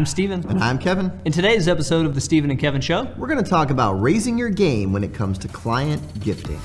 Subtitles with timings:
[0.00, 0.42] I'm Stephen.
[0.48, 1.12] And I'm Kevin.
[1.26, 4.38] In today's episode of The Stephen and Kevin Show, we're going to talk about raising
[4.38, 6.58] your game when it comes to client gifting.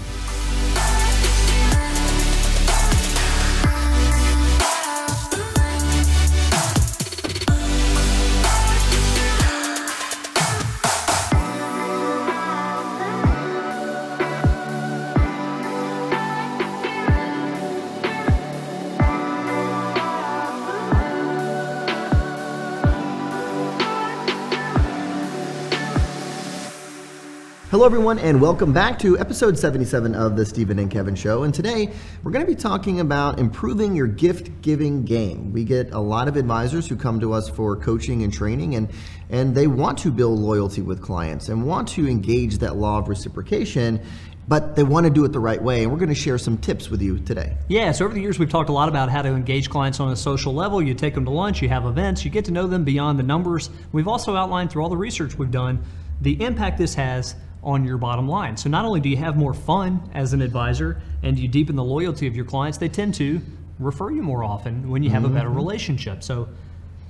[27.76, 31.44] Hello, everyone, and welcome back to episode 77 of the Stephen and Kevin Show.
[31.44, 31.92] And today
[32.24, 35.52] we're going to be talking about improving your gift giving game.
[35.52, 38.90] We get a lot of advisors who come to us for coaching and training, and,
[39.30, 43.10] and they want to build loyalty with clients and want to engage that law of
[43.10, 44.02] reciprocation
[44.48, 45.82] but they want to do it the right way.
[45.82, 47.58] And we're going to share some tips with you today.
[47.68, 50.12] Yeah, so over the years, we've talked a lot about how to engage clients on
[50.12, 50.84] a social level.
[50.84, 53.24] You take them to lunch, you have events, you get to know them beyond the
[53.24, 53.72] numbers.
[53.92, 55.84] We've also outlined through all the research we've done
[56.22, 57.36] the impact this has
[57.66, 58.56] on your bottom line.
[58.56, 61.84] So not only do you have more fun as an advisor and you deepen the
[61.84, 63.42] loyalty of your clients, they tend to
[63.80, 65.32] refer you more often when you have mm-hmm.
[65.32, 65.58] a better mm-hmm.
[65.58, 66.24] relationship.
[66.24, 66.48] So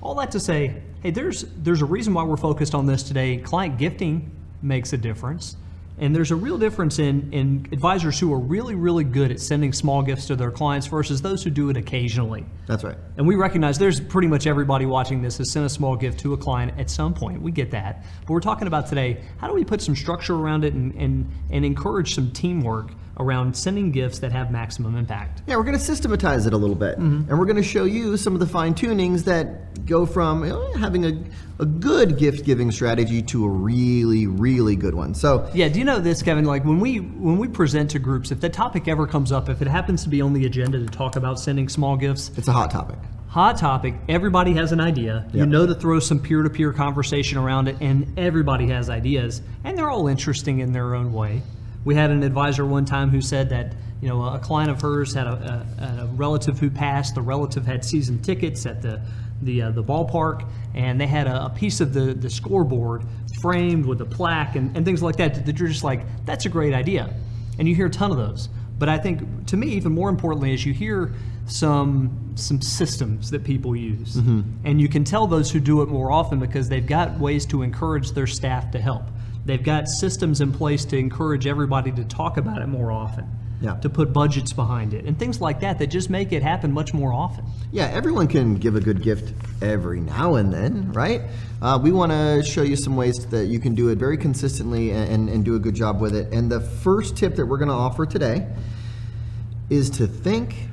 [0.02, 3.36] all that to say, hey, there's there's a reason why we're focused on this today.
[3.36, 4.30] Client gifting
[4.62, 5.56] makes a difference.
[5.98, 9.72] And there's a real difference in, in advisors who are really, really good at sending
[9.72, 12.44] small gifts to their clients versus those who do it occasionally.
[12.66, 12.96] That's right.
[13.16, 16.34] And we recognize there's pretty much everybody watching this has sent a small gift to
[16.34, 17.40] a client at some point.
[17.40, 18.04] We get that.
[18.20, 21.30] But we're talking about today how do we put some structure around it and, and,
[21.50, 25.42] and encourage some teamwork around sending gifts that have maximum impact.
[25.46, 26.98] Yeah, we're going to systematize it a little bit.
[26.98, 27.30] Mm-hmm.
[27.30, 30.50] And we're going to show you some of the fine tunings that go from you
[30.50, 31.24] know, having a,
[31.58, 35.14] a good gift giving strategy to a really, really good one.
[35.14, 36.44] So Yeah, do you know this, Kevin?
[36.44, 39.62] Like when we when we present to groups, if the topic ever comes up, if
[39.62, 42.52] it happens to be on the agenda to talk about sending small gifts, it's a
[42.52, 42.98] hot topic
[43.36, 43.92] hot topic.
[44.08, 45.24] Everybody has an idea.
[45.26, 45.34] Yep.
[45.34, 49.42] You know to throw some peer to peer conversation around it, and everybody has ideas,
[49.62, 51.42] and they're all interesting in their own way.
[51.84, 55.12] We had an advisor one time who said that you know a client of hers
[55.12, 57.14] had a, a, a relative who passed.
[57.14, 59.02] The relative had season tickets at the
[59.42, 63.04] the uh, the ballpark, and they had a, a, piece of the the scoreboard
[63.40, 65.46] framed with a plaque and, and things like that.
[65.46, 67.14] That you're just like, that's a great idea,
[67.58, 68.48] and you hear a ton of those.
[68.78, 71.14] But I think to me, even more importantly, is you hear
[71.46, 74.42] some some systems that people use, mm-hmm.
[74.64, 77.62] and you can tell those who do it more often because they've got ways to
[77.62, 79.04] encourage their staff to help.
[79.44, 83.28] They've got systems in place to encourage everybody to talk about it more often.
[83.60, 83.76] Yeah.
[83.76, 86.92] To put budgets behind it and things like that that just make it happen much
[86.92, 87.44] more often.
[87.72, 91.22] Yeah, everyone can give a good gift every now and then, right?
[91.62, 94.90] Uh, we want to show you some ways that you can do it very consistently
[94.90, 96.32] and, and, and do a good job with it.
[96.34, 98.46] And the first tip that we're going to offer today
[99.70, 100.68] is to think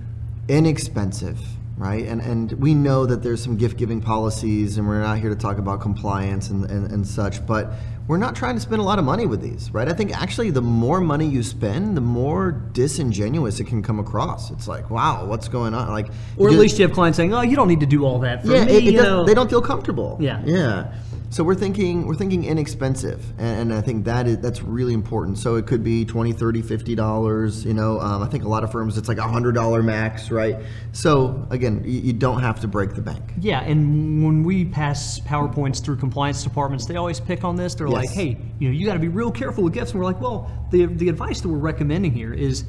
[0.49, 1.39] inexpensive
[1.83, 2.07] right?
[2.07, 5.35] And and we know that there's some gift giving policies, and we're not here to
[5.35, 7.73] talk about compliance and, and, and such, but
[8.07, 9.89] we're not trying to spend a lot of money with these, right?
[9.89, 14.49] I think actually the more money you spend, the more disingenuous it can come across.
[14.51, 15.89] It's like, wow, what's going on?
[15.89, 16.07] Like,
[16.37, 18.43] or at least you have clients saying, oh, you don't need to do all that
[18.43, 18.77] for yeah, me.
[18.77, 20.17] It, it they don't feel comfortable.
[20.21, 20.93] Yeah, yeah.
[21.33, 25.39] So we're thinking we're thinking inexpensive, and, and, I think that is that's really important.
[25.39, 27.65] So it could be 20 30 50 dollars.
[27.65, 30.29] You know, um, I think a lot of firms it's like a hundred dollar max,
[30.29, 30.57] right?
[30.91, 33.23] So again, you, you, don't have to break the bank.
[33.39, 37.73] Yeah, and when we pass powerpoints through compliance departments, they always pick on this.
[37.73, 37.95] They're yes.
[37.95, 39.89] like, hey, you know, you got to be real careful with gifts.
[39.89, 42.63] And we're like, well, the the advice that we're recommending here is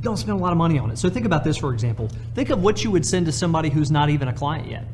[0.00, 0.98] don't spend a lot of money on it.
[0.98, 2.10] So think about this, for example.
[2.34, 4.84] Think of what you would send to somebody who's not even a client yet.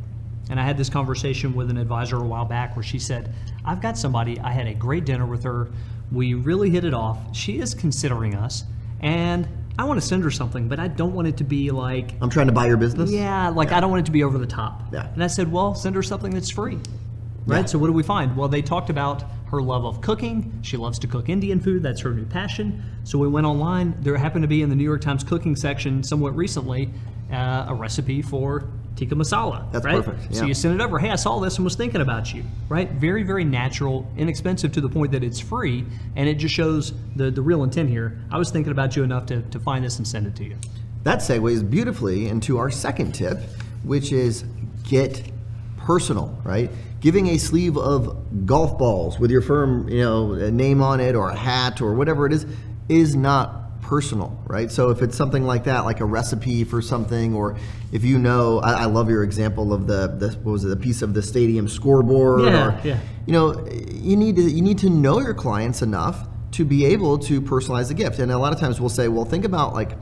[0.50, 3.32] And I had this conversation with an advisor a while back where she said,
[3.64, 5.68] I've got somebody, I had a great dinner with her.
[6.12, 7.18] We really hit it off.
[7.34, 8.64] She is considering us.
[9.00, 12.14] And I want to send her something, but I don't want it to be like.
[12.20, 13.10] I'm trying to buy your business?
[13.10, 13.78] Yeah, like yeah.
[13.78, 14.82] I don't want it to be over the top.
[14.92, 15.08] Yeah.
[15.12, 16.78] And I said, well, send her something that's free.
[17.46, 17.60] Right?
[17.60, 17.64] Yeah.
[17.66, 18.36] So what do we find?
[18.36, 20.58] Well, they talked about her love of cooking.
[20.62, 21.82] She loves to cook Indian food.
[21.82, 22.82] That's her new passion.
[23.04, 23.94] So we went online.
[24.00, 26.90] There happened to be in the New York Times cooking section somewhat recently
[27.32, 29.70] uh, a recipe for tikka masala.
[29.72, 30.02] That's right?
[30.02, 30.30] perfect.
[30.30, 30.40] Yeah.
[30.40, 30.98] So you send it over.
[30.98, 32.44] Hey, I saw this and was thinking about you.
[32.68, 32.90] Right?
[32.90, 35.84] Very, very natural, inexpensive to the point that it's free,
[36.16, 38.18] and it just shows the the real intent here.
[38.30, 40.56] I was thinking about you enough to to find this and send it to you.
[41.02, 43.38] That segues beautifully into our second tip,
[43.82, 44.44] which is
[44.84, 45.30] get
[45.76, 46.38] personal.
[46.44, 46.70] Right?
[47.00, 51.28] Giving a sleeve of golf balls with your firm, you know, name on it, or
[51.28, 52.46] a hat, or whatever it is,
[52.88, 54.72] is not personal, right?
[54.72, 57.56] So if it's something like that, like a recipe for something, or
[57.92, 60.76] if you know, I, I love your example of the, the what was it, the
[60.76, 62.98] piece of the stadium scoreboard, yeah, or, yeah.
[63.26, 67.18] you know, you need to you need to know your clients enough to be able
[67.18, 68.18] to personalize the gift.
[68.18, 69.92] And a lot of times we'll say, well, think about like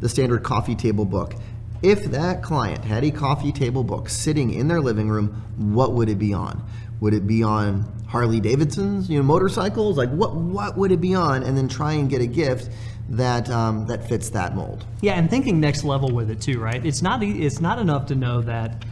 [0.00, 1.34] the standard coffee table book.
[1.82, 6.10] If that client had a coffee table book sitting in their living room, what would
[6.10, 6.62] it be on?
[7.00, 9.96] Would it be on Harley Davidsons, you know, motorcycles?
[9.96, 11.42] Like what what would it be on?
[11.42, 12.70] And then try and get a gift
[13.10, 14.86] that um, that fits that mold.
[15.00, 16.84] Yeah, and thinking next level with it too, right?
[16.84, 18.84] It's not it's not enough to know that,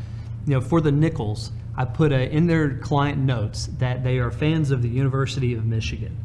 [0.47, 4.31] you know, for the Nichols, I put a, in their client notes that they are
[4.31, 6.17] fans of the University of Michigan.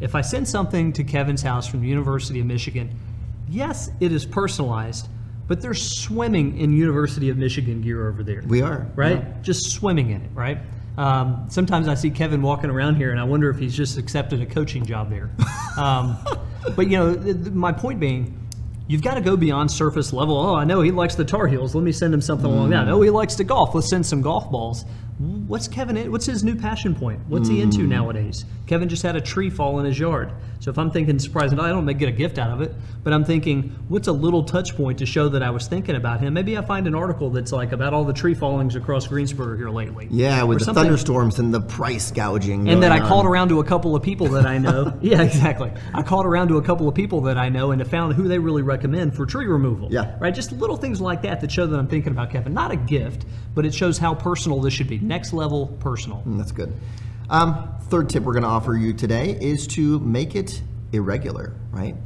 [0.00, 2.94] If I send something to Kevin's house from the University of Michigan,
[3.48, 5.08] yes, it is personalized,
[5.48, 8.42] but they're swimming in University of Michigan gear over there.
[8.46, 9.18] We are right?
[9.18, 9.34] yeah.
[9.40, 10.58] Just swimming in it, right?
[10.98, 14.42] Um, sometimes I see Kevin walking around here, and I wonder if he's just accepted
[14.42, 15.30] a coaching job there.
[15.76, 16.18] Um,
[16.76, 17.14] but you know,
[17.52, 18.48] my point being,
[18.86, 20.36] you've got to go beyond surface level.
[20.36, 21.74] Oh, I know he likes the Tar Heels.
[21.74, 22.86] Let me send him something along that.
[22.86, 22.90] Mm.
[22.90, 23.74] Oh, he likes to golf.
[23.74, 24.84] Let's send some golf balls.
[25.18, 25.96] What's Kevin?
[25.96, 27.20] in- What's his new passion point?
[27.28, 27.88] What's he into hmm.
[27.88, 28.44] nowadays?
[28.66, 30.32] Kevin just had a tree fall in his yard.
[30.58, 33.24] So if I'm thinking surprising, I don't get a gift out of it, but I'm
[33.24, 36.32] thinking, what's a little touch point to show that I was thinking about him?
[36.32, 39.68] Maybe I find an article that's like about all the tree fallings across Greensboro here
[39.68, 40.08] lately.
[40.10, 40.84] Yeah, with the something.
[40.84, 42.70] thunderstorms and the price gouging.
[42.70, 44.98] And then I going called around to a couple of people that I know.
[45.02, 45.70] yeah, exactly.
[45.92, 48.38] I called around to a couple of people that I know and found who they
[48.38, 49.92] really recommend for tree removal.
[49.92, 50.16] Yeah.
[50.18, 50.34] Right?
[50.34, 52.54] Just little things like that that show that I'm thinking about Kevin.
[52.54, 54.98] Not a gift, but it shows how personal this should be.
[55.06, 56.22] Next level personal.
[56.26, 56.72] Mm, That's good.
[57.30, 60.62] Um, third tip we're going to offer you today is to make it
[60.92, 61.54] irregular.
[61.70, 61.96] Right?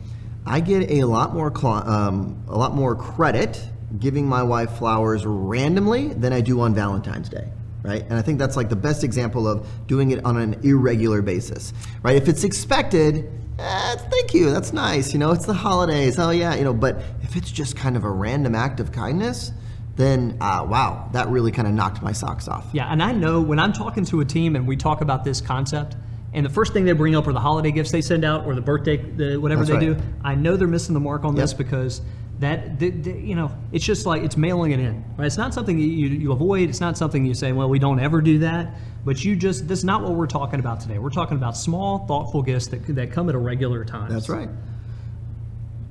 [0.46, 3.62] I get a lot more um, a lot more credit
[3.98, 7.48] giving my wife flowers randomly than I do on Valentine's Day.
[7.82, 8.02] Right?
[8.02, 11.72] And I think that's like the best example of doing it on an irregular basis.
[12.02, 12.16] Right?
[12.16, 14.50] If it's expected, eh, thank you.
[14.50, 15.12] That's nice.
[15.12, 16.18] You know, it's the holidays.
[16.18, 16.54] Oh yeah.
[16.54, 19.52] You know, but if it's just kind of a random act of kindness,
[19.98, 22.64] then uh, wow, that really kind of knocked my socks off.
[22.72, 25.40] Yeah, and I know when I'm talking to a team and we talk about this
[25.40, 25.96] concept,
[26.32, 28.54] and the first thing they bring up are the holiday gifts they send out or
[28.54, 29.98] the birthday, the, whatever That's they right.
[29.98, 30.04] do.
[30.22, 32.00] I know they're missing the mark on this because
[32.38, 35.04] that, th- th- you know, it's just like it's mailing it in.
[35.16, 35.26] Right?
[35.26, 36.68] It's not something you, you, you avoid.
[36.68, 38.74] It's not something you say, well, we don't ever do that.
[39.04, 40.98] But you just, that's not what we're talking about today.
[40.98, 44.10] We're talking about small, thoughtful gifts that, that come at a regular time.
[44.10, 44.48] That's right.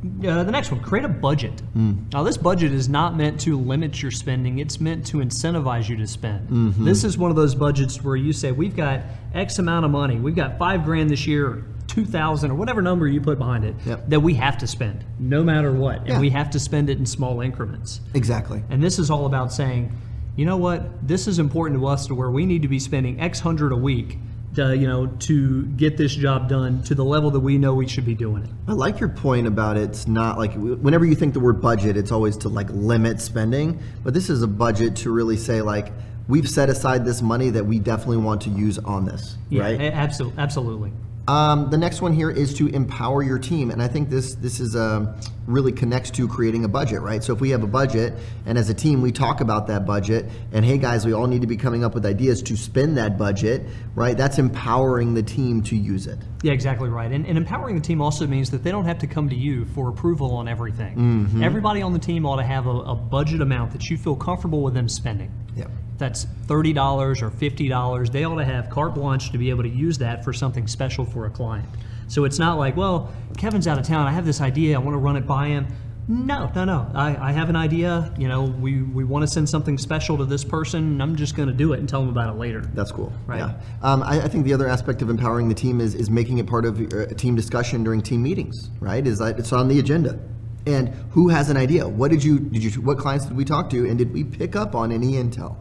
[0.03, 1.61] Uh, the next one, create a budget.
[1.73, 5.97] Now, this budget is not meant to limit your spending, it's meant to incentivize you
[5.97, 6.75] to spend.
[6.75, 9.01] This is one of those budgets where you say, We've got
[9.33, 13.19] X amount of money, we've got five grand this year, 2,000, or whatever number you
[13.21, 14.09] put behind it, Yep.
[14.09, 15.99] that we have to spend, no matter what.
[16.01, 16.19] And Yeah.
[16.19, 18.01] we have to spend it in small increments.
[18.13, 18.63] Exactly.
[18.69, 19.91] And this is all about saying,
[20.35, 23.19] you know what, this is important to us to where we need to be spending
[23.19, 24.19] X hundred a week.
[24.55, 27.87] To, you know, to get this job done to the level that we know we
[27.87, 28.49] should be doing it.
[28.67, 32.11] I like your point about it's not like whenever you think the word budget, it's
[32.11, 33.79] always to like limit spending.
[34.03, 35.91] But this is a budget to really say like
[36.27, 39.79] we've set aside this money that we definitely want to use on this, Yeah, right?
[39.79, 40.91] absolutely, absolutely.
[41.27, 44.61] Um, the next one here is to empower your team, and I think this this
[44.61, 45.13] is um,
[45.45, 47.21] really connects to creating a budget, right?
[47.21, 48.13] So if we have a budget,
[48.45, 51.41] and as a team we talk about that budget, and hey guys, we all need
[51.41, 53.63] to be coming up with ideas to spend that budget,
[53.93, 54.15] right?
[54.15, 56.17] That's empowering the team to use it.
[56.43, 57.11] Yeah, exactly right.
[57.11, 59.65] And, and empowering the team also means that they don't have to come to you
[59.65, 60.95] for approval on everything.
[60.95, 61.43] Mm-hmm.
[61.43, 64.61] Everybody on the team ought to have a, a budget amount that you feel comfortable
[64.61, 65.31] with them spending.
[65.55, 65.71] Yep.
[65.97, 69.97] That's $30 or $50, they ought to have carte blanche to be able to use
[69.97, 71.67] that for something special for a client.
[72.07, 74.07] So it's not like, well, Kevin's out of town.
[74.07, 74.75] I have this idea.
[74.75, 75.67] I want to run it by him.
[76.09, 76.89] No, no, no.
[76.93, 78.13] I, I have an idea.
[78.17, 81.35] You know, we, we want to send something special to this person, and I'm just
[81.35, 82.61] going to do it and tell them about it later.
[82.61, 83.11] That's cool.
[83.25, 83.39] Right.
[83.39, 83.59] Yeah.
[83.81, 86.47] Um, I, I think the other aspect of empowering the team is, is making it
[86.47, 89.05] part of a team discussion during team meetings, right?
[89.05, 90.17] Is that it's on the agenda.
[90.65, 91.87] And who has an idea?
[91.87, 94.57] What did you did you what clients did we talk to, and did we pick
[94.57, 95.55] up on any intel?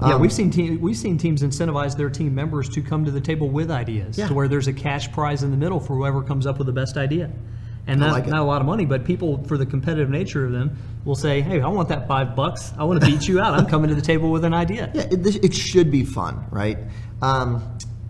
[0.00, 3.10] Yeah, Um, we've seen team, we've seen teams incentivize their team members to come to
[3.10, 4.28] the table with ideas, Yeah.
[4.28, 6.72] to where there's a cash prize in the middle for whoever comes up with the
[6.72, 7.30] best idea,
[7.88, 10.52] and not, like not a lot of money, but people for the competitive nature of
[10.52, 12.72] them will say, "Hey, I want that five bucks.
[12.78, 13.54] I want to beat you out.
[13.54, 16.78] I'm coming to the table with an idea." Yeah, it, it should be fun, right?
[17.22, 17.60] Um,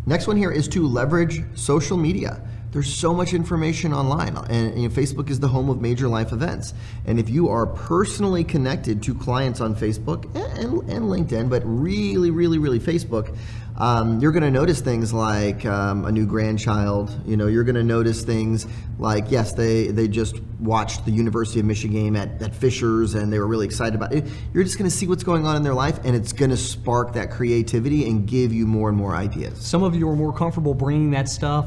[0.04, 2.42] next one here is to leverage social media.
[2.70, 6.74] There's so much information online, and Facebook is the home of major life events.
[7.06, 12.30] And if you are personally connected to clients on Facebook and, and LinkedIn, but really,
[12.30, 13.34] really, really Facebook,
[13.78, 17.10] um, you're going to notice things like um, a new grandchild.
[17.24, 18.66] You know, you're going to notice things
[18.98, 23.32] like yes, they they just watched the University of Michigan game at, at Fishers and
[23.32, 24.26] they were really excited about it.
[24.52, 26.56] You're just going to see what's going on in their life, and it's going to
[26.56, 29.64] spark that creativity and give you more and more ideas.
[29.64, 31.66] Some of you are more comfortable bringing that stuff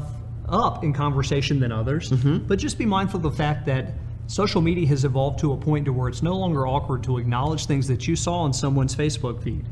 [0.52, 2.46] up in conversation than others, Mm-hmm.
[2.46, 3.94] but just be mindful of the fact that
[4.26, 7.66] social media has evolved to a point to where it's no longer awkward to acknowledge
[7.66, 9.64] things that you saw on someone's Facebook feed.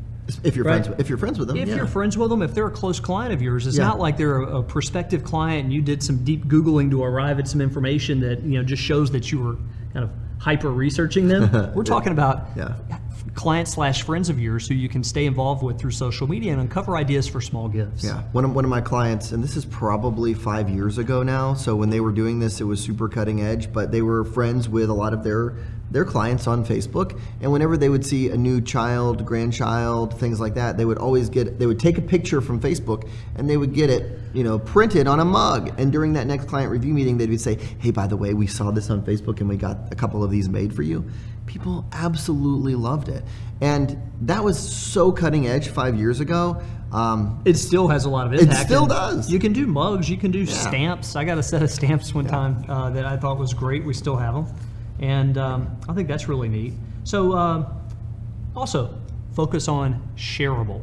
[0.44, 0.74] If you're Right.
[0.74, 1.76] friends, with, if you're friends with them, If yeah.
[1.76, 3.84] you're friends with them, if they're a close client of yours, it's Yeah.
[3.88, 7.38] not like they're a, a prospective client and you did some deep googling to arrive
[7.38, 9.56] at some information that you know just shows that you were
[9.92, 11.72] kind of hyper researching them.
[11.74, 12.74] We're talking about Yeah.
[13.40, 16.60] Clients slash friends of yours who you can stay involved with through social media and
[16.60, 18.04] uncover ideas for small gifts.
[18.04, 21.54] Yeah, one of, one of my clients, and this is probably five years ago now.
[21.54, 23.72] So when they were doing this, it was super cutting edge.
[23.72, 25.56] But they were friends with a lot of their
[25.90, 30.54] their clients on Facebook, and whenever they would see a new child, grandchild, things like
[30.54, 33.72] that, they would always get they would take a picture from Facebook and they would
[33.72, 35.72] get it, you know, printed on a mug.
[35.78, 38.34] And during that next client review meeting, they would be say, "Hey, by the way,
[38.34, 41.06] we saw this on Facebook and we got a couple of these made for you."
[41.50, 43.24] People absolutely loved it,
[43.60, 46.62] and that was so cutting edge five years ago.
[46.92, 48.60] Um, It still has a lot of impact.
[48.62, 49.32] It still does.
[49.32, 50.08] You can do mugs.
[50.08, 51.16] You can do stamps.
[51.16, 53.84] I got a set of stamps one time uh, that I thought was great.
[53.84, 54.46] We still have them,
[55.00, 56.72] and um, I think that's really neat.
[57.02, 57.66] So, um,
[58.54, 58.96] also
[59.32, 60.82] focus on shareable.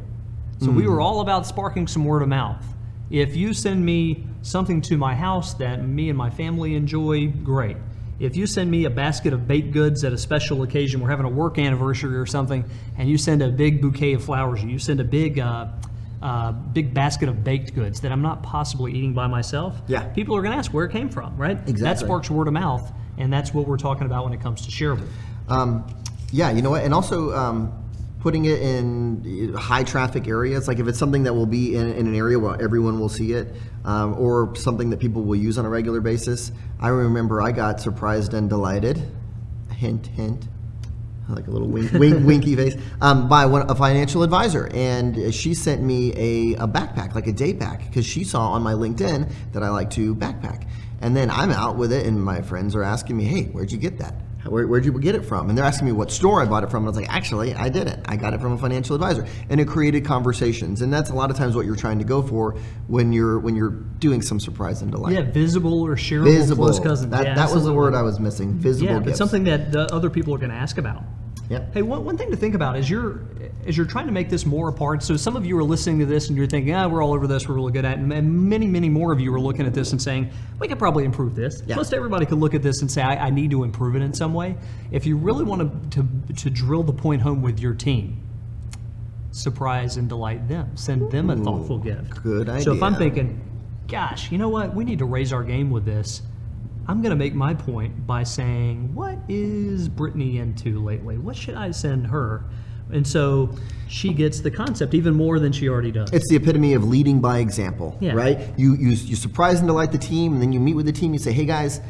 [0.60, 2.62] So we were all about sparking some word of mouth.
[3.08, 7.78] If you send me something to my house that me and my family enjoy, great.
[8.20, 11.26] If you send me a basket of baked goods at a special occasion, we're having
[11.26, 12.64] a work anniversary or something,
[12.96, 15.68] and you send a big bouquet of flowers, or you send a big, uh,
[16.20, 19.80] uh, big basket of baked goods that I'm not possibly eating by myself.
[19.86, 20.04] Yeah.
[20.08, 21.58] people are going to ask where it came from, right?
[21.58, 21.82] Exactly.
[21.82, 24.70] That sparks word of mouth, and that's what we're talking about when it comes to
[24.72, 25.06] shareable.
[25.48, 25.86] Um,
[26.32, 27.87] yeah, you know what, and also um,
[28.20, 30.68] putting it in high traffic areas.
[30.68, 33.32] Like if it's something that will be in, in an area where everyone will see
[33.32, 36.52] it, um, or something that people will use on a regular basis.
[36.80, 39.02] I remember I got surprised and delighted.
[39.72, 40.46] Hint, hint.
[41.28, 45.52] Like a little wink, wink, winky face um, by one, a financial advisor, and she
[45.52, 49.30] sent me a, a backpack, like a day pack, because she saw on my LinkedIn
[49.52, 50.66] that I like to backpack.
[51.02, 53.76] And then I'm out with it, and my friends are asking me, "Hey, where'd you
[53.76, 54.14] get that?
[54.44, 56.70] Where, where'd you get it from?" And they're asking me what store I bought it
[56.70, 56.78] from.
[56.82, 58.00] And I was like, "Actually, I didn't.
[58.06, 61.30] I got it from a financial advisor." And it created conversations, and that's a lot
[61.30, 64.82] of times what you're trying to go for when you're when you're doing some surprise
[64.82, 65.14] and delight.
[65.14, 66.64] Yeah, visible or shareable Visible.
[66.66, 67.10] close cousins.
[67.10, 67.94] That, yeah, that was the word.
[67.94, 68.54] I was missing.
[68.54, 69.18] Visible Yeah, but gifts.
[69.18, 71.02] something that the other people are going to ask about.
[71.48, 71.74] Yep.
[71.74, 73.22] Hey, one, one thing to think about is you're
[73.66, 75.02] as you're trying to make this more apart.
[75.02, 77.26] So some of you are listening to this and you're thinking, ah, we're all over
[77.26, 77.98] this, we're really good at it.
[78.00, 80.78] And and many, many more of you are looking at this and saying, we could
[80.78, 81.62] probably improve this.
[81.66, 81.76] Yeah.
[81.76, 84.12] Most everybody could look at this and say, I, I need to improve it in
[84.12, 84.56] some way.
[84.90, 88.22] If you really want to, to, to drill the point home with your team,
[89.30, 90.76] surprise and delight them.
[90.76, 92.22] Send them a thoughtful gift.
[92.22, 92.62] good idea.
[92.62, 93.40] So if I'm thinking,
[93.86, 94.74] gosh, you know what?
[94.74, 96.22] We need to raise our game with this.
[96.88, 101.18] I'm going to make my point by saying, what is Brittany into lately?
[101.18, 102.44] What should I send her?
[102.90, 103.50] And so
[103.88, 106.10] she gets the concept even more than she already does.
[106.10, 108.12] It's the epitome of leading by example, Yeah.
[108.14, 108.40] right?
[108.56, 111.12] You, you you surprise and delight the team, and then you meet with the team.
[111.12, 111.82] You say, "Hey guys,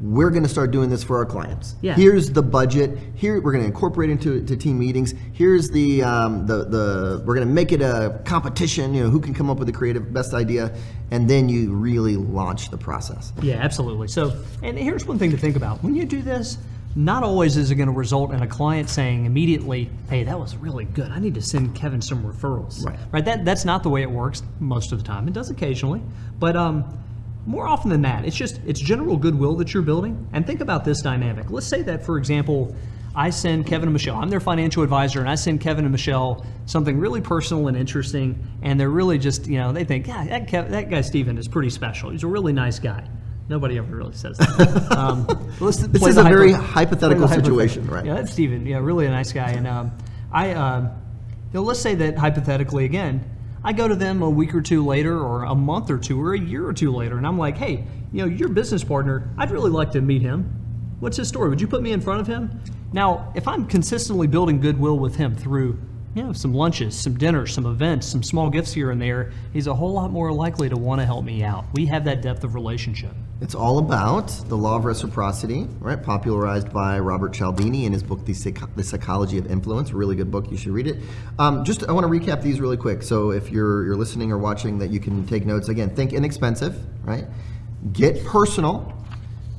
[0.00, 1.74] we're going to start doing this for our clients.
[1.80, 1.94] Yeah.
[1.94, 2.98] Here's the budget.
[3.14, 5.14] Here we're going to incorporate into to team meetings.
[5.32, 8.94] Here's the um, the the we're going to make it a competition.
[8.94, 10.74] You know, who can come up with the creative best idea,
[11.10, 13.32] and then you really launch the process.
[13.40, 14.08] Yeah, absolutely.
[14.08, 15.82] So, and here's one thing to think about.
[15.82, 16.58] When you do this,
[16.94, 20.56] not always is it going to result in a client saying immediately, "Hey, that was
[20.56, 21.10] really good.
[21.10, 22.98] I need to send Kevin some referrals." Right.
[23.12, 23.24] Right.
[23.24, 25.26] That that's not the way it works most of the time.
[25.26, 26.02] It does occasionally,
[26.38, 26.84] but um,
[27.46, 30.28] more often than that, it's just it's general goodwill that you're building.
[30.32, 31.50] And think about this dynamic.
[31.50, 32.74] Let's say that, for example.
[33.18, 34.16] I send Kevin and Michelle.
[34.16, 38.46] I'm their financial advisor, and I send Kevin and Michelle something really personal and interesting.
[38.60, 41.48] And they're really just, you know, they think, yeah, that, Kev- that guy Stephen is
[41.48, 42.10] pretty special.
[42.10, 43.08] He's a really nice guy.
[43.48, 44.92] Nobody ever really says that.
[44.98, 45.26] um,
[45.60, 47.94] let's This is a very hypothetical situation, hypothetical.
[47.94, 48.04] right?
[48.04, 48.66] Yeah, that's Stephen.
[48.66, 49.52] Yeah, really a nice guy.
[49.52, 49.92] And um,
[50.30, 50.90] I, um, you
[51.54, 53.24] know, let's say that hypothetically again,
[53.66, 56.34] I go to them a week or two later, or a month or two, or
[56.34, 59.50] a year or two later, and I'm like, hey, you know, your business partner, I'd
[59.50, 60.44] really like to meet him.
[61.00, 61.50] What's his story?
[61.50, 62.62] Would you put me in front of him?
[62.92, 65.80] Now, if I'm consistently building goodwill with him through,
[66.16, 69.66] you know, some lunches, some dinners, some events, some small gifts here and there, he's
[69.66, 71.66] a whole lot more likely to want to help me out.
[71.74, 73.10] We have that depth of relationship.
[73.42, 76.02] It's all about the law of reciprocity, right?
[76.02, 79.92] Popularized by Robert Cialdini in his book, The, Psych- the Psychology of Influence.
[79.92, 80.50] Really good book.
[80.50, 81.02] You should read it.
[81.38, 83.02] Um, just, I want to recap these really quick.
[83.02, 85.68] So if you're you're listening or watching, that you can take notes.
[85.68, 87.26] Again, think inexpensive, right?
[87.92, 88.90] Get personal.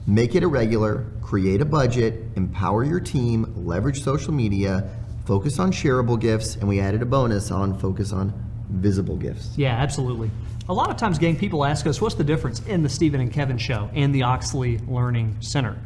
[0.07, 1.05] Make it irregular.
[1.21, 2.23] Create a budget.
[2.35, 3.53] Empower your team.
[3.67, 4.89] Leverage social media.
[5.27, 8.33] Focus on shareable gifts, and we added a bonus on focus on
[8.69, 9.49] visible gifts.
[9.57, 10.31] Yeah, absolutely.
[10.69, 13.31] A lot of times, gang, people ask us, what's the difference in the Stephen and
[13.31, 15.77] Kevin show and the Oechsli Learning Center?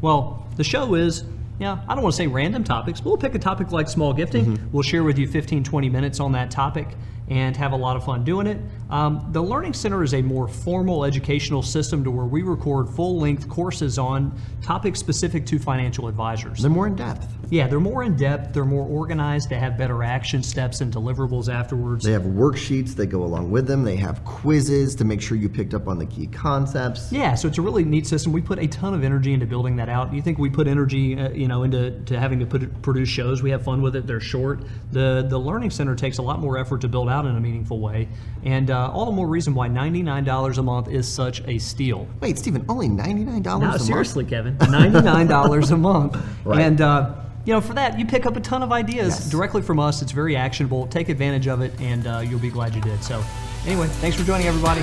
[0.00, 1.24] Well, the show is,
[1.58, 4.14] yeah, I don't want to say random topics, but we'll pick a topic like small
[4.14, 4.58] gifting.
[4.72, 6.88] We'll share with you 15, 20 minutes on that topic
[7.28, 8.58] and have a lot of fun doing it.
[8.88, 13.18] Um, the Learning Center is a more formal educational system to where we record full
[13.18, 16.60] length courses on topics specific to financial advisors.
[16.62, 17.26] They're more in depth.
[17.50, 21.52] Yeah, they're more in depth, they're more organized, they have better action steps and deliverables
[21.52, 22.04] afterwards.
[22.04, 23.84] They have worksheets that go along with them.
[23.84, 27.12] They have quizzes to make sure you picked up on the key concepts.
[27.12, 28.32] Yeah, so it's a really neat system.
[28.32, 30.12] We put a ton of energy into building that out.
[30.12, 33.42] You think we put energy, uh, you know, into to having to put, produce shows?
[33.42, 34.06] We have fun with it.
[34.06, 34.64] They're short.
[34.92, 37.80] The the learning center takes a lot more effort to build out in a meaningful
[37.80, 38.08] way,
[38.44, 41.58] and uh, all the more reason why ninety nine dollars a month is such a
[41.58, 42.06] steal.
[42.20, 43.82] Wait, Stephen, only ninety nine dollars No, a month.
[43.82, 46.60] seriously, Kevin, ninety nine dollars a month, Right.
[46.60, 46.80] and.
[46.80, 47.14] Uh,
[47.46, 49.30] you know, for that, you pick up a ton of ideas Yes.
[49.30, 50.02] directly from us.
[50.02, 50.86] It's very actionable.
[50.88, 53.02] Take advantage of it, and uh, you'll be glad you did.
[53.02, 53.22] So,
[53.66, 54.82] anyway, thanks for joining, everybody.